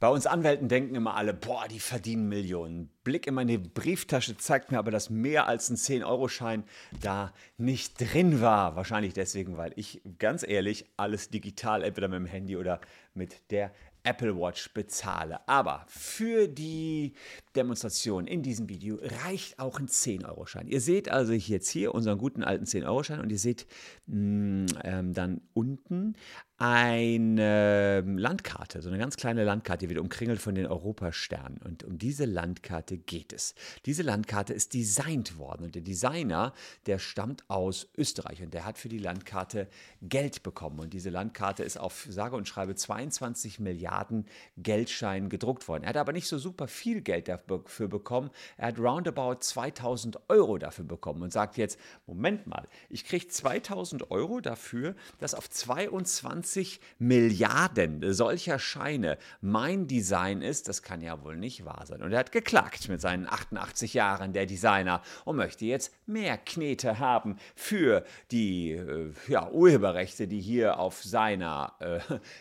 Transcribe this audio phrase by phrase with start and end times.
[0.00, 2.90] Bei uns Anwälten denken immer alle, boah, die verdienen Millionen.
[3.04, 6.64] Blick in meine Brieftasche zeigt mir aber, dass mehr als ein 10-Euro-Schein
[7.00, 8.74] da nicht drin war.
[8.74, 12.80] Wahrscheinlich deswegen, weil ich ganz ehrlich alles digital, entweder mit dem Handy oder
[13.14, 13.72] mit der
[14.02, 15.46] Apple Watch bezahle.
[15.48, 17.14] Aber für die
[17.54, 20.66] Demonstration in diesem Video reicht auch ein 10-Euro-Schein.
[20.68, 23.66] Ihr seht also jetzt hier unseren guten alten 10-Euro-Schein und ihr seht
[24.06, 26.14] mh, mm, ähm, dann unten
[26.60, 31.58] eine Landkarte, so eine ganz kleine Landkarte, die wird umkringelt von den Europasternen.
[31.58, 33.54] Und um diese Landkarte geht es.
[33.86, 36.52] Diese Landkarte ist designt worden und der Designer,
[36.86, 39.68] der stammt aus Österreich und der hat für die Landkarte
[40.02, 40.80] Geld bekommen.
[40.80, 45.84] Und diese Landkarte ist auf sage und schreibe 22 Milliarden Geldscheinen gedruckt worden.
[45.84, 48.30] Er hat aber nicht so super viel Geld dafür bekommen.
[48.56, 54.10] Er hat roundabout 2000 Euro dafür bekommen und sagt jetzt, Moment mal, ich kriege 2000
[54.10, 61.22] Euro dafür, dass auf 22 20 Milliarden solcher Scheine mein Design ist, das kann ja
[61.22, 62.02] wohl nicht wahr sein.
[62.02, 66.98] Und er hat geklagt mit seinen 88 Jahren, der Designer, und möchte jetzt mehr Knete
[66.98, 72.00] haben für die äh, ja, Urheberrechte, die hier auf seiner, äh,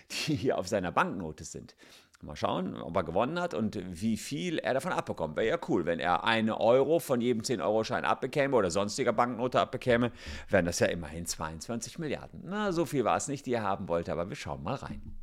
[0.27, 1.75] die hier auf seiner Banknote sind.
[2.23, 5.35] Mal schauen, ob er gewonnen hat und wie viel er davon abbekommt.
[5.35, 10.11] Wäre ja cool, wenn er eine Euro von jedem 10-Euro-Schein abbekäme oder sonstiger Banknote abbekäme,
[10.49, 12.41] wären das ja immerhin 22 Milliarden.
[12.43, 15.15] Na, so viel war es nicht, die er haben wollte, aber wir schauen mal rein.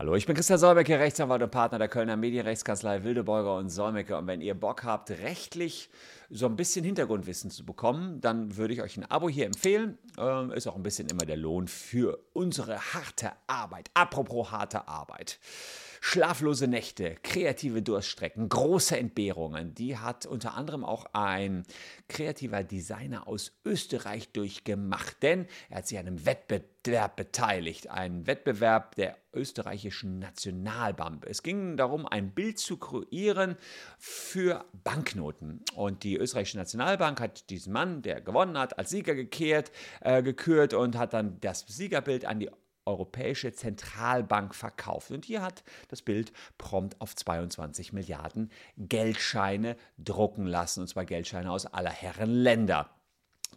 [0.00, 4.16] Hallo, ich bin Christian Solmecke, Rechtsanwalt und Partner der Kölner Medienrechtskanzlei Wildeborger und Solmecke.
[4.16, 5.90] Und wenn ihr Bock habt, rechtlich
[6.30, 9.98] so ein bisschen Hintergrundwissen zu bekommen, dann würde ich euch ein Abo hier empfehlen.
[10.16, 13.90] Ähm, ist auch ein bisschen immer der Lohn für unsere harte Arbeit.
[13.94, 15.40] Apropos harte Arbeit.
[16.00, 21.64] Schlaflose Nächte, kreative Durststrecken, große Entbehrungen, die hat unter anderem auch ein
[22.08, 28.94] kreativer Designer aus Österreich durchgemacht, denn er hat sich an einem Wettbewerb beteiligt, ein Wettbewerb
[28.94, 31.26] der österreichischen Nationalbank.
[31.26, 33.56] Es ging darum, ein Bild zu kreieren
[33.98, 35.62] für Banknoten.
[35.74, 39.70] Und die österreichische Nationalbank hat diesen Mann, der gewonnen hat, als Sieger gekehrt,
[40.00, 42.50] äh, gekürt und hat dann das Siegerbild an die
[42.88, 45.10] Europäische Zentralbank verkauft.
[45.10, 51.52] Und hier hat das Bild prompt auf 22 Milliarden Geldscheine drucken lassen, und zwar Geldscheine
[51.52, 52.90] aus aller Herren Länder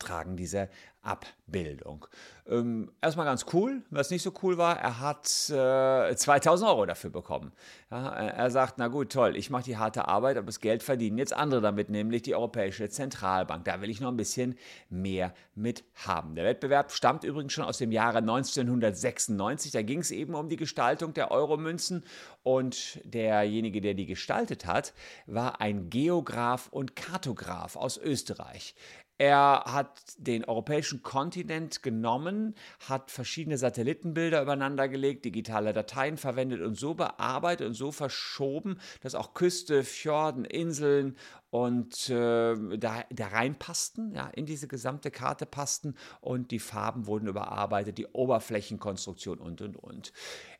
[0.01, 0.69] tragen diese
[1.03, 2.05] Abbildung.
[2.47, 3.81] Ähm, erstmal ganz cool.
[3.89, 7.51] Was nicht so cool war, er hat äh, 2000 Euro dafür bekommen.
[7.89, 11.17] Ja, er sagt, na gut, toll, ich mache die harte Arbeit, aber das Geld verdienen
[11.17, 13.65] jetzt andere damit, nämlich die Europäische Zentralbank.
[13.65, 14.57] Da will ich noch ein bisschen
[14.89, 16.35] mehr mit haben.
[16.35, 19.71] Der Wettbewerb stammt übrigens schon aus dem Jahre 1996.
[19.71, 22.03] Da ging es eben um die Gestaltung der Euromünzen
[22.43, 24.93] und derjenige, der die gestaltet hat,
[25.25, 28.75] war ein Geograf und Kartograf aus Österreich.
[29.21, 32.55] Er hat den europäischen Kontinent genommen,
[32.89, 39.13] hat verschiedene Satellitenbilder übereinander gelegt, digitale Dateien verwendet und so bearbeitet und so verschoben, dass
[39.13, 41.15] auch Küste, Fjorden, Inseln
[41.51, 47.27] und äh, da, da reinpassten, ja, in diese gesamte Karte passten und die Farben wurden
[47.27, 50.13] überarbeitet, die Oberflächenkonstruktion und und und.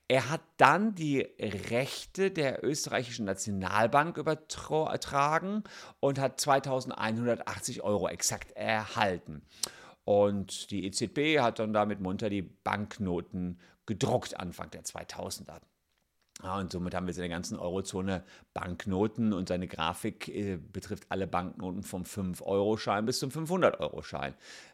[0.10, 5.64] Er hat dann die Rechte der österreichischen Nationalbank übertragen
[6.02, 9.44] und hat 2180 Euro exakt erhalten.
[10.04, 15.62] Und die EZB hat dann damit munter die Banknoten gedruckt Anfang der 2000er.
[16.44, 21.06] Ja, und somit haben wir in der ganzen Eurozone Banknoten und seine Grafik äh, betrifft
[21.10, 24.34] alle Banknoten vom 5-Euro-Schein bis zum 500-Euro-Schein.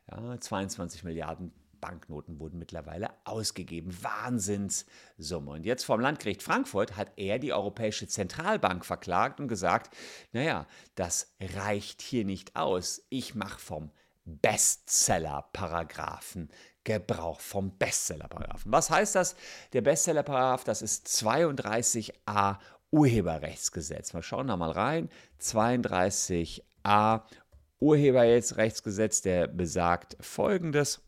[0.09, 3.95] Ja, 22 Milliarden Banknoten wurden mittlerweile ausgegeben.
[4.01, 5.51] Wahnsinnssumme.
[5.51, 9.95] Und jetzt vom Landgericht Frankfurt hat er die Europäische Zentralbank verklagt und gesagt,
[10.31, 13.05] naja, das reicht hier nicht aus.
[13.09, 13.91] Ich mache vom
[14.25, 16.49] Bestseller-Paragraphen
[16.87, 18.71] Gebrauch vom Bestseller-Paragraphen.
[18.71, 19.35] Was heißt das?
[19.73, 22.59] Der Bestseller-Paragraph, das ist 32a
[22.91, 24.13] Urheberrechtsgesetz.
[24.13, 25.09] Wir schauen da mal rein.
[25.41, 27.23] 32a
[27.79, 31.01] Urheberrechtsgesetz, der besagt folgendes.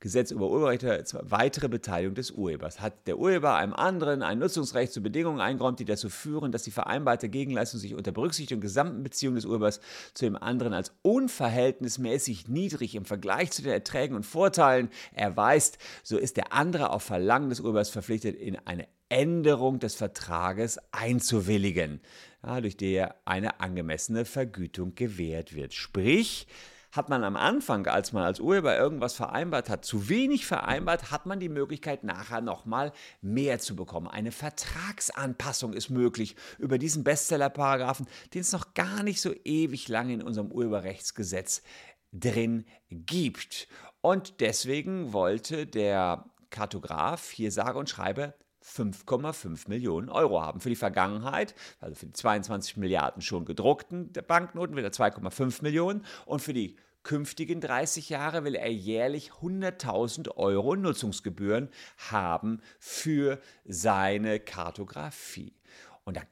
[0.00, 2.80] Gesetz über Urheberrechte weitere Beteiligung des Urhebers.
[2.80, 6.70] Hat der Urheber einem anderen ein Nutzungsrecht zu Bedingungen eingeräumt, die dazu führen, dass die
[6.70, 9.80] vereinbarte Gegenleistung sich unter Berücksichtigung der gesamten Beziehung des Urhebers
[10.14, 16.16] zu dem anderen als unverhältnismäßig niedrig im Vergleich zu den Erträgen und Vorteilen erweist, so
[16.18, 22.00] ist der andere auf Verlangen des Urhebers verpflichtet, in eine Änderung des Vertrages einzuwilligen,
[22.44, 25.72] ja, durch der eine angemessene Vergütung gewährt wird.
[25.72, 26.46] Sprich,
[26.92, 31.26] hat man am Anfang, als man als Urheber irgendwas vereinbart hat, zu wenig vereinbart, hat
[31.26, 34.08] man die Möglichkeit, nachher nochmal mehr zu bekommen.
[34.08, 40.14] Eine Vertragsanpassung ist möglich über diesen Bestseller-Paragraphen, den es noch gar nicht so ewig lange
[40.14, 41.62] in unserem Urheberrechtsgesetz
[42.12, 43.68] drin gibt.
[44.00, 48.34] Und deswegen wollte der Kartograf hier sage und schreibe
[48.76, 50.60] 5,5 Millionen Euro haben.
[50.60, 56.04] Für die Vergangenheit, also für die 22 Milliarden schon gedruckten Banknoten, will er 2,5 Millionen
[56.26, 61.70] und für die künftigen 30 Jahre will er jährlich 100.000 Euro Nutzungsgebühren
[62.10, 65.54] haben für seine Kartografie.
[66.04, 66.22] Und da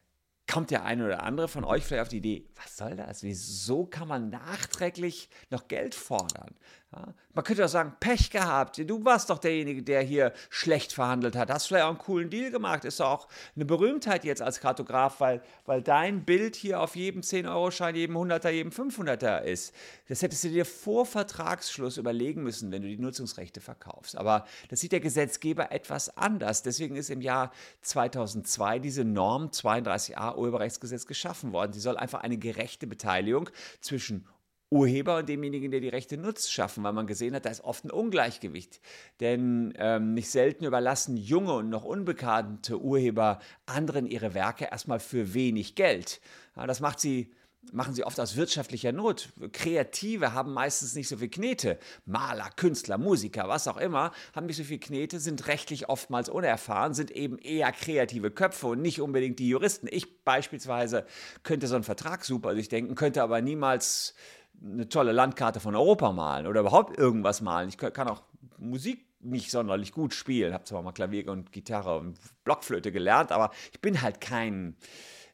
[0.46, 3.22] kommt der eine oder andere von euch vielleicht auf die Idee, was soll das?
[3.22, 6.54] Wieso kann man nachträglich noch Geld fordern?
[6.92, 8.78] Ja, man könnte auch sagen, Pech gehabt.
[8.88, 11.50] Du warst doch derjenige, der hier schlecht verhandelt hat.
[11.50, 12.84] Hast vielleicht auch einen coolen Deal gemacht.
[12.84, 17.96] Ist auch eine Berühmtheit jetzt als Kartograf, weil, weil dein Bild hier auf jedem 10-Euro-Schein,
[17.96, 19.74] jedem 100er, jedem 500er ist.
[20.08, 24.16] Das hättest du dir vor Vertragsschluss überlegen müssen, wenn du die Nutzungsrechte verkaufst.
[24.16, 26.62] Aber das sieht der Gesetzgeber etwas anders.
[26.62, 27.50] Deswegen ist im Jahr
[27.82, 31.72] 2002 diese Norm 32a Urheberrechtsgesetz geschaffen worden.
[31.72, 33.50] Sie soll einfach eine gerechte Beteiligung
[33.80, 34.26] zwischen
[34.70, 37.84] Urheber und demjenigen, der die Rechte nutzt, schaffen, weil man gesehen hat, da ist oft
[37.84, 38.80] ein Ungleichgewicht.
[39.20, 45.34] Denn ähm, nicht selten überlassen junge und noch unbekannte Urheber anderen ihre Werke erstmal für
[45.34, 46.20] wenig Geld.
[46.56, 47.30] Ja, das macht sie
[47.72, 49.30] machen sie oft aus wirtschaftlicher Not.
[49.52, 51.78] Kreative haben meistens nicht so viel Knete.
[52.04, 56.94] Maler, Künstler, Musiker, was auch immer, haben nicht so viel Knete, sind rechtlich oftmals unerfahren,
[56.94, 59.88] sind eben eher kreative Köpfe und nicht unbedingt die Juristen.
[59.90, 61.06] Ich beispielsweise
[61.42, 64.14] könnte so einen Vertrag super durchdenken, könnte aber niemals
[64.62, 67.68] eine tolle Landkarte von Europa malen oder überhaupt irgendwas malen.
[67.68, 68.22] Ich kann auch
[68.58, 70.54] Musik nicht sonderlich gut spielen.
[70.54, 74.76] Habe zwar mal Klavier und Gitarre und Blockflöte gelernt, aber ich bin halt kein,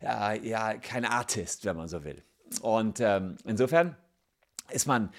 [0.00, 2.22] ja, ja kein Artist, wenn man so will.
[2.60, 3.96] Und ähm, insofern
[4.70, 5.10] ist man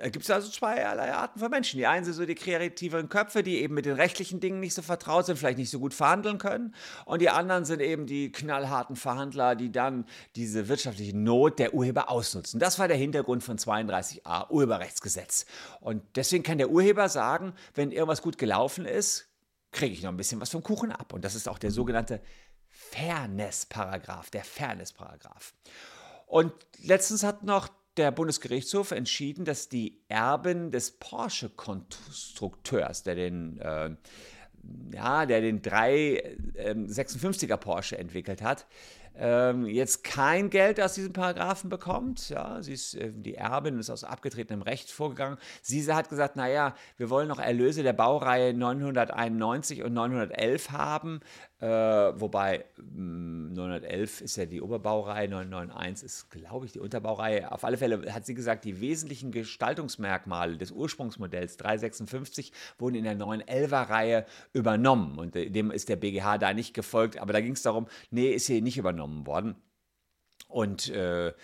[0.00, 1.76] da gibt es also zweierlei Arten von Menschen.
[1.76, 4.80] Die einen sind so die kreativen Köpfe, die eben mit den rechtlichen Dingen nicht so
[4.80, 6.74] vertraut sind, vielleicht nicht so gut verhandeln können.
[7.04, 10.06] Und die anderen sind eben die knallharten Verhandler, die dann
[10.36, 12.58] diese wirtschaftliche Not der Urheber ausnutzen.
[12.58, 15.44] Das war der Hintergrund von 32a Urheberrechtsgesetz.
[15.80, 19.28] Und deswegen kann der Urheber sagen, wenn irgendwas gut gelaufen ist,
[19.70, 21.12] kriege ich noch ein bisschen was vom Kuchen ab.
[21.12, 22.22] Und das ist auch der sogenannte
[22.70, 25.52] Fairness-Paragraph, der Fairness-Paragraph.
[26.26, 33.90] Und letztens hat noch der Bundesgerichtshof entschieden, dass die Erben des Porsche-Konstrukteurs, der den äh,
[34.92, 38.66] ja, der den 356er ähm, Porsche entwickelt hat,
[39.16, 42.28] ähm, jetzt kein Geld aus diesem Paragraphen bekommt.
[42.28, 45.38] Ja, sie ist äh, die Erbin ist aus abgetretenem Recht vorgegangen.
[45.62, 51.20] Sie hat gesagt, naja, wir wollen noch Erlöse der Baureihe 991 und 911 haben.
[51.60, 57.52] Äh, wobei 911 hm, ist ja die Oberbaureihe, 991 ist, glaube ich, die Unterbaureihe.
[57.52, 63.18] Auf alle Fälle hat sie gesagt, die wesentlichen Gestaltungsmerkmale des Ursprungsmodells 356 wurden in der
[63.18, 64.24] 911er-Reihe
[64.54, 65.18] übernommen.
[65.18, 67.18] Und äh, dem ist der BGH da nicht gefolgt.
[67.18, 69.54] Aber da ging es darum, nee, ist hier nicht übernommen worden.
[70.48, 71.34] Und äh,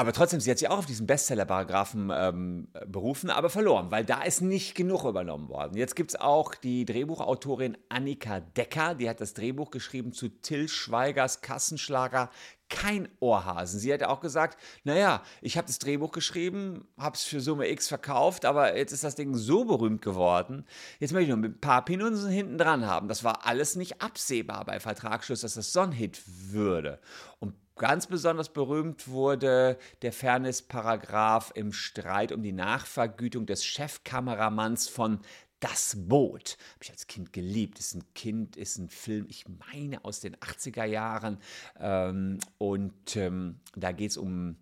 [0.00, 4.22] aber trotzdem, sie hat sich auch auf diesen Bestseller-Paragraphen ähm, berufen, aber verloren, weil da
[4.22, 5.76] ist nicht genug übernommen worden.
[5.76, 10.68] Jetzt gibt es auch die Drehbuchautorin Annika Decker, die hat das Drehbuch geschrieben zu Till
[10.68, 12.30] Schweigers Kassenschlager
[12.70, 13.78] Kein Ohrhasen.
[13.78, 17.88] Sie hat auch gesagt, naja, ich habe das Drehbuch geschrieben, habe es für Summe X
[17.88, 20.64] verkauft, aber jetzt ist das Ding so berühmt geworden,
[20.98, 23.08] jetzt möchte ich noch ein paar Pinunsen hinten dran haben.
[23.08, 27.00] Das war alles nicht absehbar bei Vertragsschluss, dass das so ein Hit würde.
[27.38, 35.20] Und Ganz besonders berühmt wurde der Fairness-Paragraph im Streit um die Nachvergütung des Chefkameramanns von
[35.60, 36.58] das Boot.
[36.74, 37.78] Habe ich als Kind geliebt.
[37.78, 41.38] Ist ein Kind, ist ein Film, ich meine aus den 80er Jahren.
[41.78, 44.56] Ähm, und ähm, da geht es um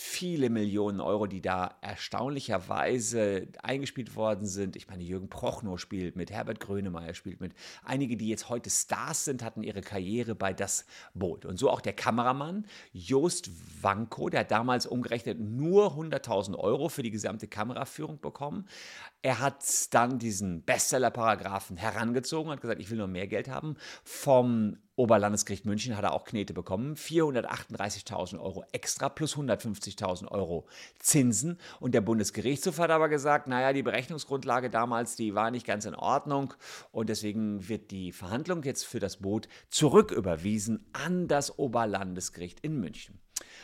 [0.00, 4.76] viele Millionen Euro, die da erstaunlicherweise eingespielt worden sind.
[4.76, 7.52] Ich meine, Jürgen Prochnow spielt mit, Herbert Grönemeyer spielt mit.
[7.84, 11.44] Einige, die jetzt heute Stars sind, hatten ihre Karriere bei Das Boot.
[11.44, 13.50] Und so auch der Kameramann Joost
[13.82, 18.68] Wanko, der hat damals umgerechnet nur 100.000 Euro für die gesamte Kameraführung bekommen.
[19.22, 23.76] Er hat dann diesen Bestseller-Paragraphen herangezogen, hat gesagt, ich will nur mehr Geld haben.
[24.04, 26.96] Vom Oberlandesgericht München hat er auch Knete bekommen.
[26.96, 30.66] 438.000 Euro extra plus 150.000 Euro
[30.98, 31.58] Zinsen.
[31.78, 35.94] Und der Bundesgerichtshof hat aber gesagt, naja, die Berechnungsgrundlage damals, die war nicht ganz in
[35.94, 36.54] Ordnung.
[36.90, 43.20] Und deswegen wird die Verhandlung jetzt für das Boot zurücküberwiesen an das Oberlandesgericht in München.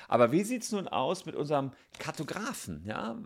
[0.08, 2.84] Aber wie sieht es nun aus mit unserem Kartografen?
[2.86, 3.16] Ja?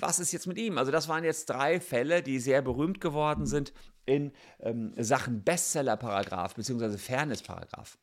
[0.00, 0.78] Was ist jetzt mit ihm?
[0.78, 3.72] Also das waren jetzt drei Fälle, die sehr berühmt geworden sind
[4.06, 6.98] in ähm, Sachen Bestseller-Paragraph bzw.
[6.98, 7.96] Fairness-Paragraph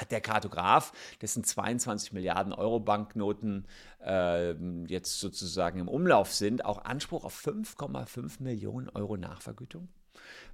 [0.00, 3.66] hat der Kartograf, dessen 22 Milliarden Euro Banknoten
[4.04, 4.52] äh,
[4.86, 9.88] jetzt sozusagen im Umlauf sind, auch Anspruch auf 5,5 Millionen Euro Nachvergütung,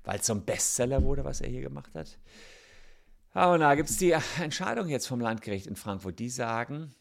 [0.05, 2.19] weil es ein Bestseller wurde, was er hier gemacht hat.
[3.37, 6.95] Und da gibt es die Entscheidung jetzt vom Landgericht in Frankfurt, die sagen,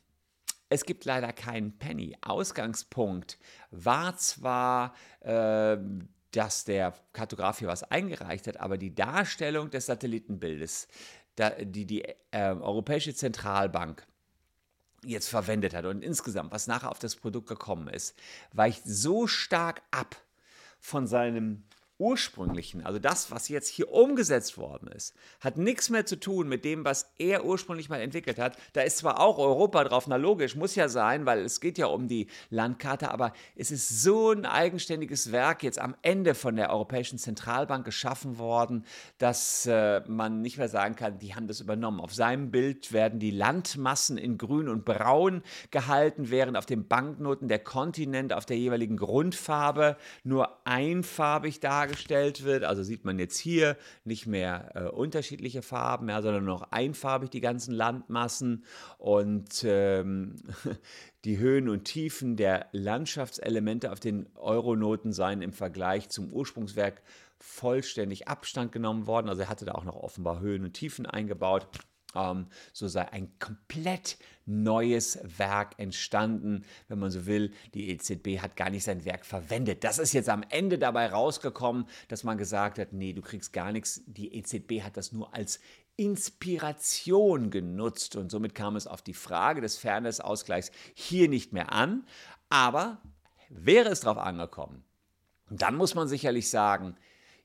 [0.67, 2.17] Es gibt leider keinen Penny.
[2.19, 3.37] Ausgangspunkt
[3.71, 5.77] war zwar, äh,
[6.31, 10.89] dass der Kartograf hier was eingereicht hat, aber die Darstellung des Satellitenbildes,
[11.37, 14.05] da, die die äh, Europäische Zentralbank
[15.05, 18.13] jetzt verwendet hat und insgesamt, was nachher auf das Produkt gekommen ist,
[18.51, 20.17] weicht so stark ab
[20.79, 21.63] von seinem
[21.97, 26.65] ursprünglichen, also das, was jetzt hier umgesetzt worden ist, hat nichts mehr zu tun mit
[26.65, 28.57] dem, was er ursprünglich mal entwickelt hat.
[28.73, 31.85] Da ist zwar auch Europa drauf, na logisch, muss ja sein, weil es geht ja
[31.85, 36.69] um die Landkarte, aber es ist so ein eigenständiges Werk jetzt am Ende von der
[36.69, 38.85] Europäischen Zentralbank geschaffen worden,
[39.17, 42.01] dass äh, man nicht mehr sagen kann, die haben das übernommen.
[42.01, 47.47] Auf seinem Bild werden die Landmassen in grün und braun gehalten, während auf den Banknoten
[47.47, 52.63] der Kontinent auf der jeweiligen Grundfarbe nur einfarbig da dargestellt wird.
[52.63, 57.41] Also sieht man jetzt hier nicht mehr äh, unterschiedliche Farben, ja, sondern noch einfarbig die
[57.41, 58.65] ganzen Landmassen
[58.97, 60.35] und ähm,
[61.25, 67.01] die Höhen und Tiefen der Landschaftselemente auf den Euronoten seien im Vergleich zum Ursprungswerk
[67.39, 69.29] vollständig Abstand genommen worden.
[69.29, 71.67] Also er hatte da auch noch offenbar Höhen und Tiefen eingebaut.
[72.15, 77.51] Ähm, so sei ein komplett neues Werk entstanden, wenn man so will.
[77.73, 79.83] Die EZB hat gar nicht sein Werk verwendet.
[79.83, 83.71] Das ist jetzt am Ende dabei rausgekommen, dass man gesagt hat, nee, du kriegst gar
[83.71, 84.03] nichts.
[84.05, 85.59] Die EZB hat das nur als
[85.97, 92.05] Inspiration genutzt und somit kam es auf die Frage des Fairness-Ausgleichs hier nicht mehr an.
[92.49, 93.01] Aber
[93.49, 94.83] wäre es darauf angekommen,
[95.49, 96.97] dann muss man sicherlich sagen,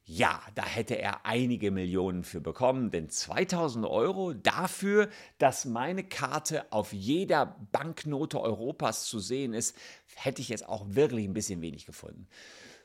[0.04, 6.72] ja, da hätte er einige Millionen für bekommen, denn 2000 Euro dafür, dass meine Karte
[6.72, 9.76] auf jeder Banknote Europas zu sehen ist,
[10.14, 12.26] hätte ich jetzt auch wirklich ein bisschen wenig gefunden.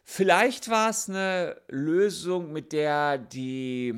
[0.03, 3.95] Vielleicht war es eine Lösung, mit der die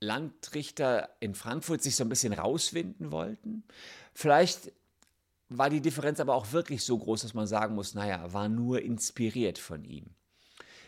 [0.00, 3.64] Landrichter in Frankfurt sich so ein bisschen rauswinden wollten.
[4.12, 4.72] Vielleicht
[5.48, 8.82] war die Differenz aber auch wirklich so groß, dass man sagen muss, naja, war nur
[8.82, 10.10] inspiriert von ihm.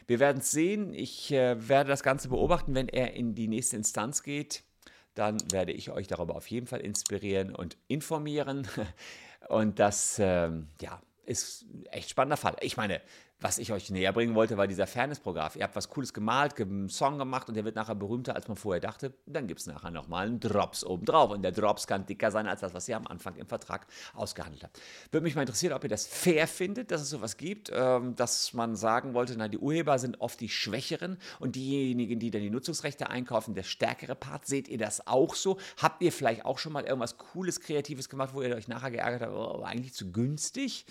[0.08, 0.94] Wir werden es sehen.
[0.94, 4.64] Ich äh, werde das Ganze beobachten, wenn er in die nächste Instanz geht.
[5.14, 8.66] Dann werde ich euch darüber auf jeden Fall inspirieren und informieren.
[9.48, 12.56] Und das, ähm, ja, ist echt spannender Fall.
[12.60, 13.00] Ich meine,
[13.40, 15.52] was ich euch näher bringen wollte, war dieser Fairness-Programm.
[15.54, 18.56] Ihr habt was Cooles gemalt, einen Song gemacht und der wird nachher berühmter, als man
[18.56, 19.12] vorher dachte.
[19.26, 21.30] Dann gibt es nachher nochmal einen Drops obendrauf.
[21.30, 24.64] Und der Drops kann dicker sein als das, was ihr am Anfang im Vertrag ausgehandelt
[24.64, 24.80] habt.
[25.12, 28.54] Würde mich mal interessieren, ob ihr das fair findet, dass es sowas gibt, ähm, dass
[28.54, 32.50] man sagen wollte, na, die Urheber sind oft die Schwächeren und diejenigen, die dann die
[32.50, 34.46] Nutzungsrechte einkaufen, der stärkere Part.
[34.46, 35.58] Seht ihr das auch so?
[35.80, 39.22] Habt ihr vielleicht auch schon mal irgendwas Cooles, Kreatives gemacht, wo ihr euch nachher geärgert
[39.22, 40.84] habt, oh, eigentlich zu günstig?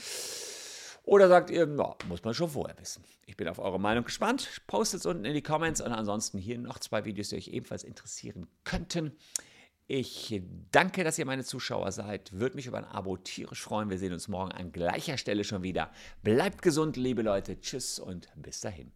[1.07, 3.01] Oder sagt ihr, ja, muss man schon vorher wissen.
[3.25, 4.61] Ich bin auf eure Meinung gespannt.
[4.67, 7.85] Postet es unten in die Comments und ansonsten hier noch zwei Videos, die euch ebenfalls
[7.85, 9.15] interessieren könnten.
[9.87, 10.41] Ich
[10.73, 12.33] danke, dass ihr meine Zuschauer seid.
[12.33, 13.89] Würde mich über ein Abo tierisch freuen.
[13.89, 15.93] Wir sehen uns morgen an gleicher Stelle schon wieder.
[16.23, 17.57] Bleibt gesund, liebe Leute.
[17.61, 18.91] Tschüss und bis dahin.